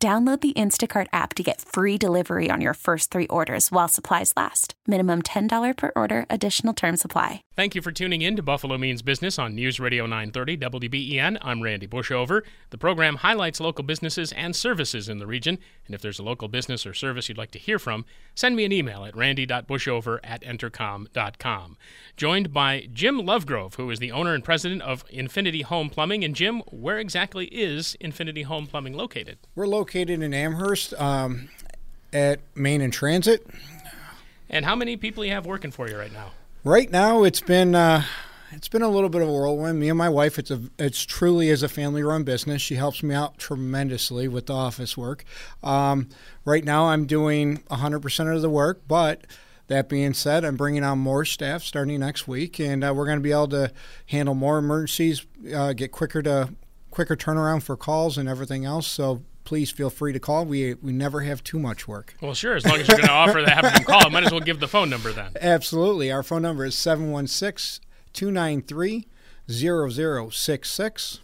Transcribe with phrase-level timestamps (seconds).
[0.00, 4.32] Download the Instacart app to get free delivery on your first three orders while supplies
[4.36, 4.74] last.
[4.86, 7.42] Minimum $10 per order, additional term supply.
[7.56, 11.36] Thank you for tuning in to Buffalo Means Business on News Radio 930 WBEN.
[11.42, 12.42] I'm Randy Bushover.
[12.70, 15.58] The program highlights local businesses and services in the region.
[15.86, 18.04] And if there's a local business or service you'd like to hear from,
[18.36, 21.76] send me an email at randy.bushover at entercom.com.
[22.16, 26.22] Joined by Jim Lovegrove, who is the owner and president of Infinity Home Plumbing.
[26.22, 29.38] And Jim, where exactly is Infinity Home Plumbing located?
[29.56, 31.48] We're located in Amherst um,
[32.12, 33.46] at Main and Transit.
[34.50, 36.32] And how many people you have working for you right now?
[36.64, 38.02] Right now, it's been uh,
[38.52, 39.78] it's been a little bit of a whirlwind.
[39.78, 42.62] Me and my wife, it's a it's truly is a family run business.
[42.62, 45.24] She helps me out tremendously with the office work.
[45.62, 46.08] Um,
[46.44, 49.26] right now, I'm doing 100% of the work, but
[49.68, 53.18] that being said, I'm bringing on more staff starting next week, and uh, we're going
[53.18, 53.72] to be able to
[54.06, 56.54] handle more emergencies, uh, get quicker to
[56.90, 58.86] quicker turnaround for calls and everything else.
[58.86, 60.44] So please feel free to call.
[60.44, 62.14] We we never have too much work.
[62.20, 62.54] Well, sure.
[62.54, 64.60] As long as you're going to offer to have them call, might as well give
[64.60, 65.32] the phone number then.
[65.40, 66.12] Absolutely.
[66.12, 67.82] Our phone number is 716
[68.12, 69.06] 293
[69.48, 71.20] 0066.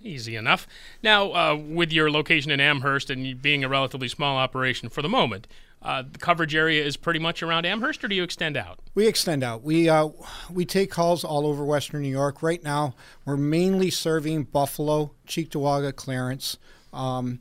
[0.00, 0.68] Easy enough.
[1.02, 5.08] Now, uh, with your location in Amherst and being a relatively small operation for the
[5.08, 5.48] moment,
[5.82, 8.78] uh, the coverage area is pretty much around Amherst, or do you extend out?
[8.94, 9.64] We extend out.
[9.64, 10.10] We uh,
[10.48, 12.40] we take calls all over Western New York.
[12.40, 16.56] Right now, we're mainly serving Buffalo, Cheektowaga, Clarence.
[16.92, 17.40] Um,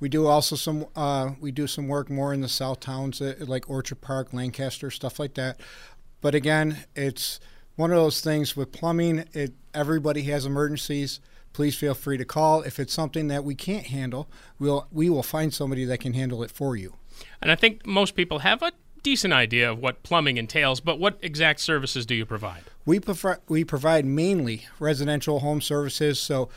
[0.00, 3.34] we do also some uh, we do some work more in the south towns uh,
[3.40, 5.60] like Orchard Park, Lancaster, stuff like that.
[6.20, 7.40] But again, it's
[7.76, 9.24] one of those things with plumbing.
[9.32, 11.20] It everybody has emergencies.
[11.52, 14.28] Please feel free to call if it's something that we can't handle.
[14.58, 16.94] We'll we will find somebody that can handle it for you.
[17.40, 18.72] And I think most people have a
[19.02, 22.64] decent idea of what plumbing entails, but what exact services do you provide?
[22.84, 26.18] We prefer we provide mainly residential home services.
[26.18, 26.48] So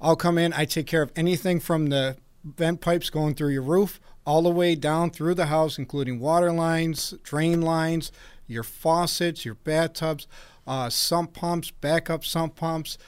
[0.00, 0.52] I'll come in.
[0.52, 4.50] I take care of anything from the vent pipes going through your roof all the
[4.50, 8.12] way down through the house, including water lines, drain lines,
[8.46, 10.26] your faucets, your bathtubs,
[10.66, 12.98] uh, sump pumps, backup sump pumps,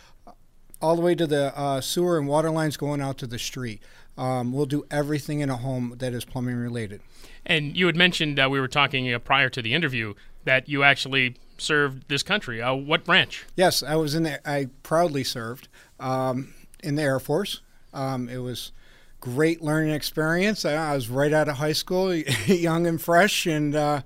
[0.80, 3.80] all the way to the uh, sewer and water lines going out to the street.
[4.16, 7.00] Um, we'll do everything in a home that is plumbing related.
[7.46, 10.14] And you had mentioned uh, we were talking uh, prior to the interview
[10.44, 12.60] that you actually served this country.
[12.60, 13.44] Uh, what branch?
[13.56, 14.40] Yes, I was in there.
[14.44, 15.68] I proudly served
[15.98, 17.60] um, in the Air Force.
[17.92, 18.72] Um, it was
[19.24, 20.66] great learning experience.
[20.66, 22.14] I, was right out of high school,
[22.46, 24.02] young and fresh, and uh,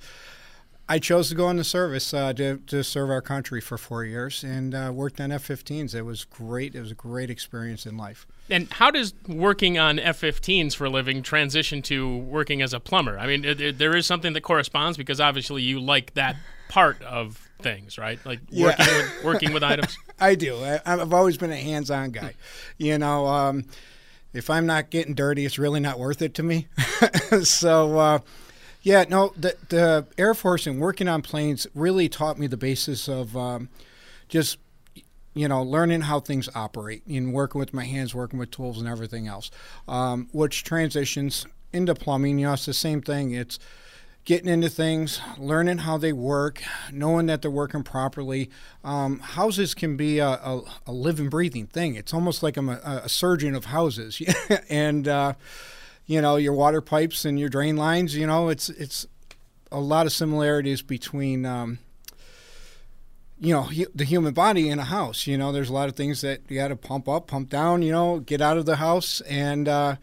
[0.88, 4.44] I chose to go into service uh, to, to serve our country for four years
[4.44, 5.92] and uh, worked on F-15s.
[5.92, 6.76] It was great.
[6.76, 8.28] It was a great experience in life.
[8.48, 13.18] And how does working on F-15s for a living transition to working as a plumber?
[13.18, 16.36] I mean, there is something that corresponds because obviously you like that
[16.68, 18.24] part of things, right?
[18.24, 18.96] Like working yeah.
[18.96, 19.98] with working with items.
[20.20, 20.56] I do.
[20.62, 22.34] I, have always been a hands-on guy.
[22.76, 23.26] You know.
[23.26, 23.64] Um,
[24.38, 26.68] if I'm not getting dirty, it's really not worth it to me.
[27.42, 28.18] so, uh,
[28.82, 33.08] yeah, no, the, the Air Force and working on planes really taught me the basis
[33.08, 33.68] of um,
[34.28, 34.58] just,
[35.34, 38.88] you know, learning how things operate and working with my hands, working with tools and
[38.88, 39.50] everything else,
[39.86, 42.38] um, which transitions into plumbing.
[42.38, 43.32] You know, it's the same thing.
[43.32, 43.58] It's,
[44.28, 46.62] getting into things, learning how they work,
[46.92, 48.50] knowing that they're working properly.
[48.84, 51.94] Um, houses can be a, a, a, living, breathing thing.
[51.94, 54.20] It's almost like I'm a, a surgeon of houses,
[54.68, 55.32] and uh,
[56.04, 58.14] you know your water pipes and your drain lines.
[58.14, 59.06] You know, it's it's
[59.72, 61.46] a lot of similarities between.
[61.46, 61.78] Um,
[63.40, 66.22] you know the human body in a house you know there's a lot of things
[66.22, 69.20] that you got to pump up pump down you know get out of the house
[69.20, 69.94] and uh,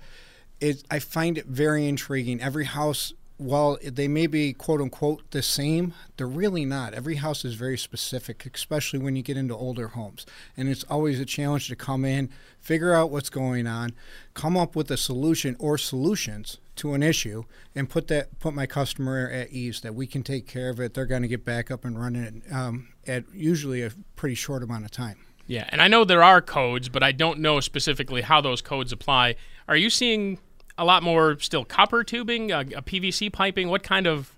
[0.62, 5.42] it i find it very intriguing every house while they may be quote unquote the
[5.42, 6.94] same, they're really not.
[6.94, 10.26] Every house is very specific, especially when you get into older homes.
[10.56, 12.30] And it's always a challenge to come in,
[12.60, 13.92] figure out what's going on,
[14.34, 17.44] come up with a solution or solutions to an issue,
[17.74, 20.94] and put that put my customer at ease that we can take care of it.
[20.94, 24.86] They're going to get back up and running um, at usually a pretty short amount
[24.86, 25.18] of time.
[25.48, 28.92] Yeah, and I know there are codes, but I don't know specifically how those codes
[28.92, 29.36] apply.
[29.68, 30.40] Are you seeing
[30.78, 33.70] a lot more still copper tubing, a PVC piping?
[33.70, 34.32] What kind of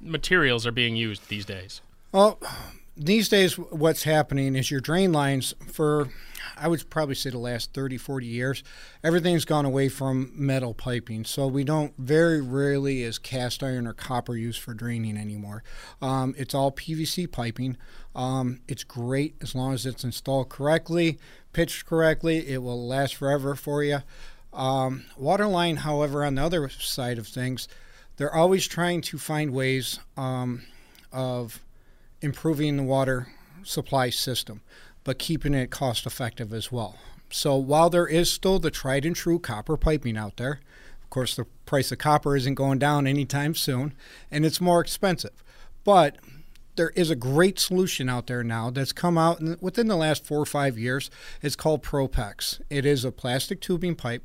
[0.00, 1.80] materials are being used these days?
[2.12, 2.38] Well,
[2.96, 6.08] these days, what's happening is your drain lines for,
[6.56, 8.64] I would probably say the last 30, 40 years,
[9.04, 11.24] everything's gone away from metal piping.
[11.24, 15.62] So we don't very rarely is cast iron or copper used for draining anymore.
[16.02, 17.76] Um, it's all PVC piping.
[18.16, 21.18] Um, it's great as long as it's installed correctly,
[21.52, 22.48] pitched correctly.
[22.48, 24.00] It will last forever for you.
[24.52, 27.68] Um, waterline, however, on the other side of things,
[28.16, 30.62] they're always trying to find ways um,
[31.12, 31.60] of
[32.20, 33.28] improving the water
[33.62, 34.60] supply system,
[35.04, 36.96] but keeping it cost effective as well.
[37.30, 40.60] So while there is still the tried and true copper piping out there,
[41.02, 43.94] of course, the price of copper isn't going down anytime soon,
[44.30, 45.42] and it's more expensive.
[45.84, 46.16] But
[46.78, 50.38] there is a great solution out there now that's come out within the last four
[50.38, 51.10] or five years.
[51.42, 52.60] It's called Propex.
[52.70, 54.24] It is a plastic tubing pipe.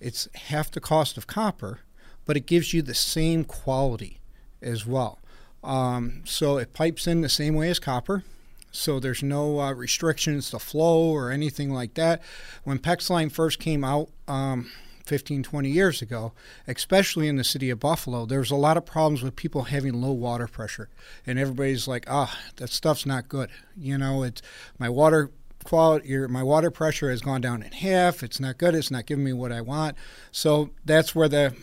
[0.00, 1.78] It's half the cost of copper,
[2.26, 4.20] but it gives you the same quality
[4.60, 5.20] as well.
[5.62, 8.24] Um, so it pipes in the same way as copper.
[8.72, 12.20] So there's no uh, restrictions to flow or anything like that.
[12.64, 14.72] When PEX line first came out um,
[15.12, 16.32] 15, 20 years ago,
[16.66, 20.00] especially in the city of Buffalo, there was a lot of problems with people having
[20.00, 20.88] low water pressure.
[21.26, 23.50] And everybody's like, ah, oh, that stuff's not good.
[23.76, 24.40] You know, it's
[24.78, 25.30] my water
[25.64, 29.06] quality your, my water pressure has gone down in half it's not good it's not
[29.06, 29.96] giving me what i want
[30.32, 31.54] so that's where the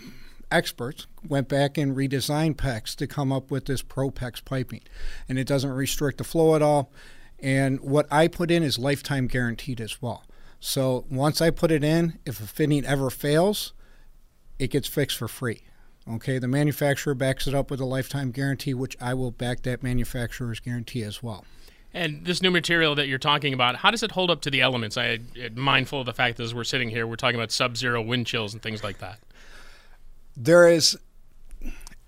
[0.50, 4.82] experts went back and redesigned PEX to come up with this ProPEX piping.
[5.28, 6.92] And it doesn't restrict the flow at all.
[7.40, 10.24] And what I put in is lifetime guaranteed as well.
[10.60, 13.74] So once I put it in, if a fitting ever fails,
[14.58, 15.64] it gets fixed for free.
[16.10, 19.84] Okay, the manufacturer backs it up with a lifetime guarantee, which I will back that
[19.84, 21.46] manufacturer's guarantee as well.
[21.94, 24.62] And this new material that you're talking about, how does it hold up to the
[24.62, 24.98] elements?
[24.98, 25.20] I
[25.56, 28.54] mindful of the fact that as we're sitting here, we're talking about sub-zero wind chills
[28.54, 29.20] and things like that
[30.40, 30.98] there is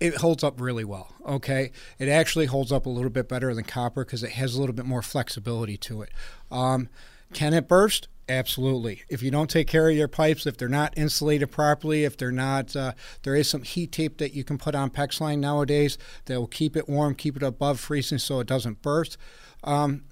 [0.00, 1.14] it holds up really well.
[1.24, 1.70] Okay,
[2.00, 4.74] it actually holds up a little bit better than copper because it has a little
[4.74, 6.10] bit more flexibility to it.
[6.50, 6.88] Um,
[7.32, 8.08] can it burst?
[8.32, 9.02] Absolutely.
[9.10, 12.32] If you don't take care of your pipes, if they're not insulated properly, if they're
[12.32, 12.92] not, uh,
[13.24, 16.46] there is some heat tape that you can put on PEX line nowadays that will
[16.46, 19.18] keep it warm, keep it above freezing so it doesn't burst.
[19.62, 20.04] Um,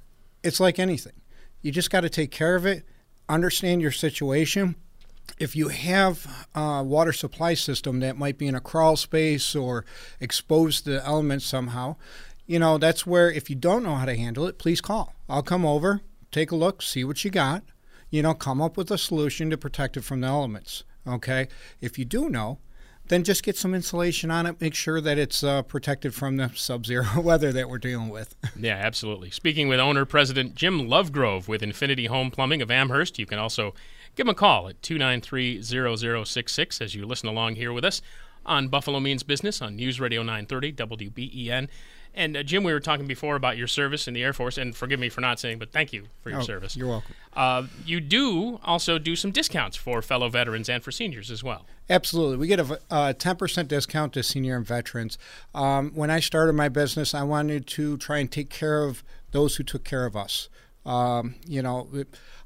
[0.43, 1.15] it's like anything.
[1.63, 2.85] You just got to take care of it,
[3.27, 4.77] understand your situation,
[5.39, 9.87] if you have a water supply system that might be in a crawl space or
[10.21, 11.97] exposed to elements somehow,
[12.47, 15.15] you know, that's where if you don't know how to handle it, please call.
[15.27, 17.63] I'll come over, take a look, see what you got,
[18.11, 20.85] you know, come up with a solution to protect it from the elements.
[21.07, 21.49] Okay?
[21.81, 22.59] If you do know,
[23.09, 24.61] then just get some insulation on it.
[24.61, 28.37] Make sure that it's uh, protected from the sub zero weather that we're dealing with.
[28.59, 29.31] yeah, absolutely.
[29.31, 33.75] Speaking with owner president Jim Lovegrove with Infinity Home Plumbing of Amherst, you can also
[34.15, 38.01] give him a call at 293 0066 as you listen along here with us
[38.47, 41.69] on Buffalo Means Business on News Radio 930 WBEN.
[42.15, 44.75] And uh, Jim, we were talking before about your service in the Air Force, and
[44.75, 46.77] forgive me for not saying, but thank you for your oh, service.
[46.77, 47.15] You're welcome.
[47.35, 51.67] Uh, you do also do some discounts for fellow veterans and for seniors as well.
[51.89, 52.37] Absolutely.
[52.37, 55.19] We get a, a 10% discount to senior and veterans.
[55.55, 59.57] Um, when I started my business, I wanted to try and take care of those
[59.57, 60.49] who took care of us.
[60.91, 61.89] Um, you know,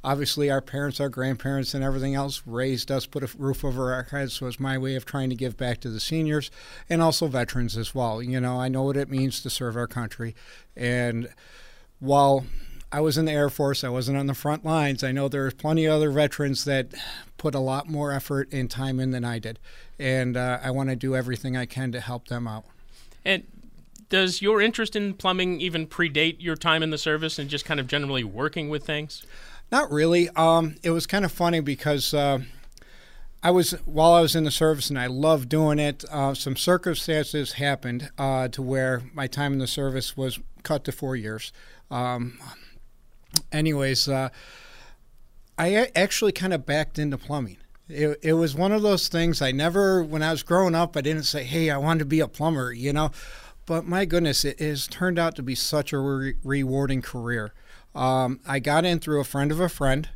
[0.02, 4.02] obviously our parents, our grandparents, and everything else raised us, put a roof over our
[4.02, 4.34] heads.
[4.34, 6.50] So it's my way of trying to give back to the seniors
[6.90, 8.22] and also veterans as well.
[8.22, 10.34] You know, I know what it means to serve our country,
[10.76, 11.28] and
[12.00, 12.44] while
[12.92, 13.82] I was in the Air Force.
[13.82, 15.02] I wasn't on the front lines.
[15.02, 16.94] I know there's plenty of other veterans that
[17.38, 19.58] put a lot more effort and time in than I did,
[19.98, 22.66] and uh, I want to do everything I can to help them out.
[23.24, 23.42] And
[24.08, 27.80] does your interest in plumbing even predate your time in the service and just kind
[27.80, 29.24] of generally working with things?
[29.70, 30.28] Not really.
[30.30, 32.40] Um, it was kind of funny because uh,
[33.42, 36.04] I was while I was in the service and I loved doing it.
[36.10, 40.92] Uh, some circumstances happened uh, to where my time in the service was cut to
[40.92, 41.52] four years.
[41.90, 42.38] Um,
[43.52, 44.30] anyways, uh,
[45.58, 47.58] I actually kind of backed into plumbing.
[47.88, 51.02] It, it was one of those things I never, when I was growing up, I
[51.02, 53.10] didn't say, hey, I wanted to be a plumber, you know.
[53.66, 57.54] But my goodness, it has turned out to be such a re- rewarding career.
[57.94, 60.08] Um, I got in through a friend of a friend,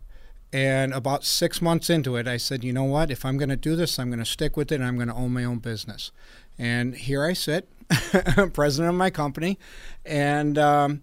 [0.53, 3.11] and about six months into it, I said, you know what?
[3.11, 5.09] If I'm going to do this, I'm going to stick with it, and I'm going
[5.09, 6.11] to own my own business.
[6.59, 7.69] And here I sit,
[8.53, 9.59] president of my company,
[10.05, 11.03] and um,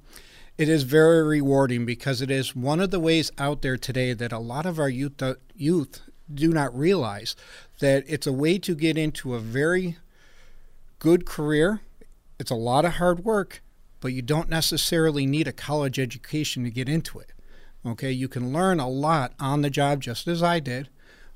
[0.58, 4.32] it is very rewarding because it is one of the ways out there today that
[4.32, 6.02] a lot of our youth uh, youth
[6.34, 7.36] do not realize
[7.80, 9.98] that it's a way to get into a very
[11.00, 11.82] good career
[12.40, 13.62] it's a lot of hard work,
[14.00, 17.32] but you don't necessarily need a college education to get into it.
[17.86, 20.90] Okay, you can learn a lot on the job just as I did.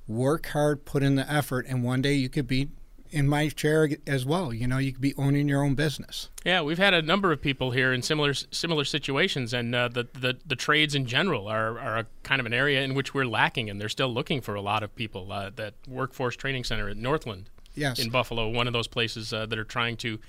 [0.08, 2.70] Work hard, put in the effort, and one day you could be
[3.12, 4.53] in my chair as well.
[4.53, 6.29] You know, you could be owning your own business.
[6.46, 10.08] Yeah, we've had a number of people here in similar similar situations, and uh, the,
[10.13, 13.25] the the trades in general are, are a kind of an area in which we're
[13.25, 15.32] lacking, and they're still looking for a lot of people.
[15.32, 18.00] Uh, that workforce training center at Northland, yes.
[18.00, 20.20] in Buffalo, one of those places uh, that are trying to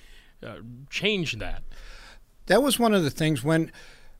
[0.47, 0.57] uh,
[0.89, 1.63] change that.
[2.47, 3.71] That was one of the things when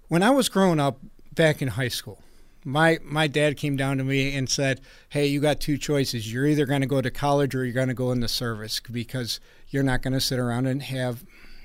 [0.09, 0.99] when I was growing up
[1.33, 2.23] back in high school
[2.65, 6.33] my my dad came down to me and said, "Hey, you got two choices.
[6.33, 8.81] You're either going to go to college or you're going to go in the service
[8.81, 11.25] because you're not going to sit around and have,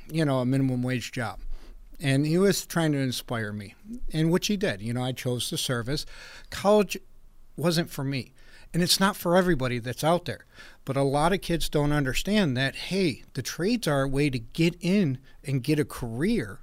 [0.09, 1.39] you know, a minimum wage job."
[2.00, 3.75] And he was trying to inspire me,
[4.12, 4.81] and which he did.
[4.81, 6.05] You know, I chose the service.
[6.50, 6.97] College
[7.55, 8.33] wasn't for me,
[8.75, 10.46] and it's not for everybody that's out there.
[10.84, 12.75] But a lot of kids don't understand that.
[12.75, 16.60] Hey, the trades are a way to get in and get a career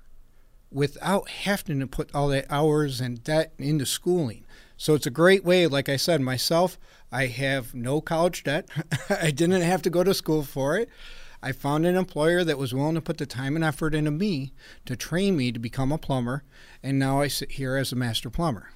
[0.71, 4.45] without having to put all the hours and debt into schooling.
[4.77, 5.67] So it's a great way.
[5.67, 6.79] Like I said, myself,
[7.11, 8.69] I have no college debt.
[9.09, 10.91] I didn't have to go to school for it.
[11.43, 14.53] I found an employer that was willing to put the time and effort into me
[14.85, 16.45] to train me to become a plumber,
[16.83, 18.69] and now I sit here as a master plumber.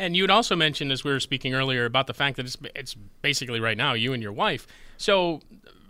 [0.00, 2.56] And you had also mentioned, as we were speaking earlier, about the fact that it's,
[2.74, 4.66] it's basically right now you and your wife.
[4.96, 5.42] So,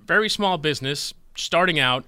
[0.04, 2.04] very small business, starting out,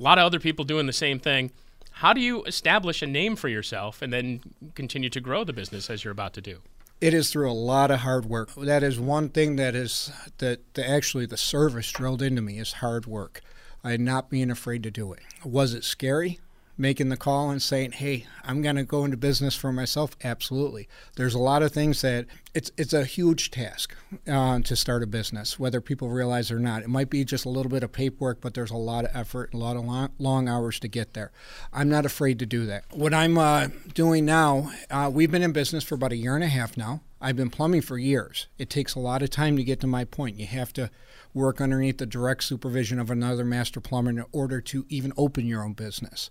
[0.00, 1.50] a lot of other people doing the same thing.
[1.90, 4.40] How do you establish a name for yourself and then
[4.74, 6.60] continue to grow the business as you're about to do?
[7.02, 8.54] It is through a lot of hard work.
[8.54, 12.74] That is one thing that is that the, actually the service drilled into me is
[12.74, 13.42] hard work.
[13.84, 15.20] I not being afraid to do it.
[15.44, 16.40] Was it scary?
[16.76, 20.88] Making the call and saying, "Hey, I'm going to go into business for myself." Absolutely.
[21.16, 23.94] There's a lot of things that it's it's a huge task
[24.28, 26.82] uh, to start a business, whether people realize or not.
[26.82, 29.54] It might be just a little bit of paperwork, but there's a lot of effort,
[29.54, 31.32] a lot of long, long hours to get there.
[31.72, 32.84] I'm not afraid to do that.
[32.90, 36.44] What I'm uh, doing now, uh, we've been in business for about a year and
[36.44, 37.00] a half now.
[37.22, 38.48] I've been plumbing for years.
[38.58, 40.40] It takes a lot of time to get to my point.
[40.40, 40.90] You have to
[41.32, 45.62] work underneath the direct supervision of another master plumber in order to even open your
[45.64, 46.28] own business.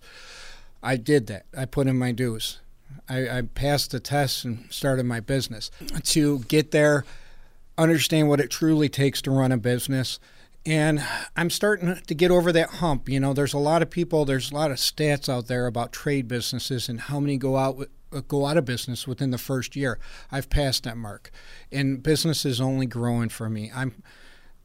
[0.82, 1.46] I did that.
[1.56, 2.60] I put in my dues.
[3.08, 5.70] I, I passed the test and started my business.
[6.02, 7.04] To get there,
[7.78, 10.20] understand what it truly takes to run a business.
[10.66, 11.02] And
[11.36, 13.08] I'm starting to get over that hump.
[13.08, 15.92] You know, there's a lot of people, there's a lot of stats out there about
[15.92, 17.88] trade businesses and how many go out
[18.20, 19.98] go out of business within the first year.
[20.30, 21.30] I've passed that mark,
[21.70, 23.70] and business is only growing for me.
[23.74, 24.02] I'm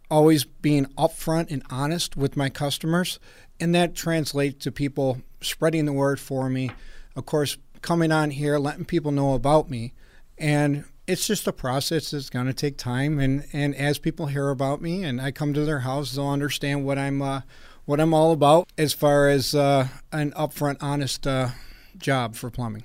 [0.10, 3.20] always being upfront and honest with my customers,
[3.60, 6.72] and that translates to people spreading the word for me.
[7.16, 9.94] Of course, coming on here, letting people know about me,
[10.38, 13.18] and it's just a process that's going to take time.
[13.20, 16.86] And, and as people hear about me and I come to their house, they'll understand
[16.86, 17.42] what I'm uh,
[17.86, 21.50] what I'm all about as far as uh, an upfront, honest uh,
[21.98, 22.84] job for plumbing.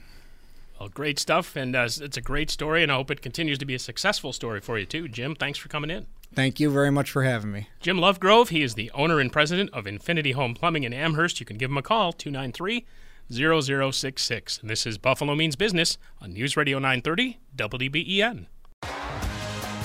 [0.83, 3.65] Well, great stuff, and uh, it's a great story, and I hope it continues to
[3.65, 5.37] be a successful story for you too, Jim.
[5.37, 6.07] Thanks for coming in.
[6.35, 7.69] Thank you very much for having me.
[7.79, 11.39] Jim Lovegrove, he is the owner and president of Infinity Home Plumbing in Amherst.
[11.39, 12.85] You can give him a call, 293
[13.31, 14.59] 0066.
[14.59, 18.47] And this is Buffalo Means Business on News Radio 930 WBEN.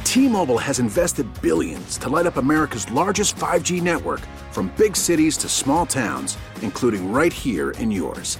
[0.03, 5.37] T Mobile has invested billions to light up America's largest 5G network from big cities
[5.37, 8.39] to small towns, including right here in yours.